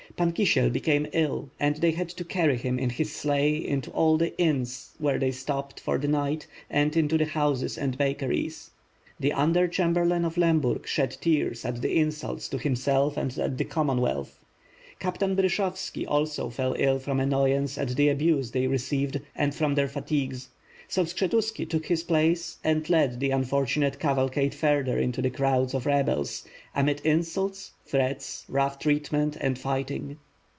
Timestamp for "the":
4.17-4.37, 5.97-6.07, 7.17-7.25, 9.21-9.31, 11.81-11.97, 13.49-13.63, 17.95-18.09, 23.21-23.31, 25.21-25.29